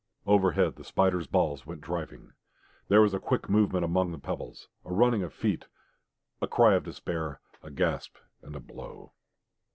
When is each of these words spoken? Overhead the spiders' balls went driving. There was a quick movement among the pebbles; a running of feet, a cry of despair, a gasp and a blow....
Overhead 0.25 0.77
the 0.77 0.83
spiders' 0.83 1.27
balls 1.27 1.67
went 1.67 1.81
driving. 1.81 2.33
There 2.87 3.01
was 3.01 3.13
a 3.13 3.19
quick 3.19 3.47
movement 3.47 3.85
among 3.85 4.11
the 4.11 4.17
pebbles; 4.17 4.67
a 4.83 4.91
running 4.91 5.21
of 5.21 5.31
feet, 5.31 5.65
a 6.41 6.47
cry 6.47 6.73
of 6.73 6.85
despair, 6.85 7.39
a 7.61 7.69
gasp 7.69 8.15
and 8.41 8.55
a 8.55 8.59
blow.... 8.59 9.13